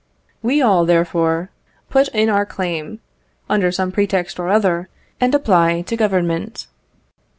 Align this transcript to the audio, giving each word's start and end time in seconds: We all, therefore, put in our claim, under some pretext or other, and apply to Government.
We 0.41 0.63
all, 0.63 0.83
therefore, 0.85 1.51
put 1.91 2.07
in 2.07 2.27
our 2.27 2.43
claim, 2.43 3.01
under 3.47 3.71
some 3.71 3.91
pretext 3.91 4.39
or 4.39 4.49
other, 4.49 4.89
and 5.19 5.35
apply 5.35 5.83
to 5.83 5.95
Government. 5.95 6.65